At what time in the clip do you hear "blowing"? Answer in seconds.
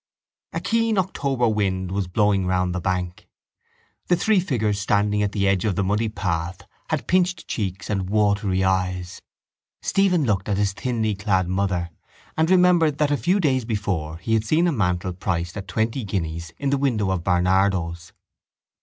2.07-2.47